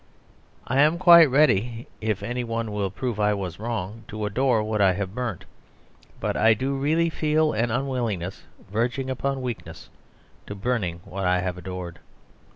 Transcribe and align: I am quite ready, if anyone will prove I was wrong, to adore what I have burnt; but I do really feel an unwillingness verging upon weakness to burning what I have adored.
I 0.65 0.81
am 0.81 0.97
quite 0.97 1.29
ready, 1.29 1.85
if 2.01 2.23
anyone 2.23 2.71
will 2.71 2.89
prove 2.89 3.19
I 3.19 3.35
was 3.35 3.59
wrong, 3.59 4.03
to 4.07 4.25
adore 4.25 4.63
what 4.63 4.81
I 4.81 4.93
have 4.93 5.13
burnt; 5.13 5.45
but 6.19 6.35
I 6.35 6.55
do 6.55 6.73
really 6.73 7.11
feel 7.11 7.53
an 7.53 7.69
unwillingness 7.69 8.41
verging 8.71 9.11
upon 9.11 9.43
weakness 9.43 9.91
to 10.47 10.55
burning 10.55 11.01
what 11.05 11.25
I 11.27 11.39
have 11.41 11.55
adored. 11.55 11.99